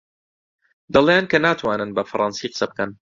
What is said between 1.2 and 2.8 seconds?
کە ناتوانن بە فەڕەنسی قسە